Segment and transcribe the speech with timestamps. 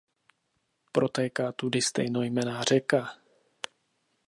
[0.91, 3.13] Protéká tudy stejnojmenná řeka.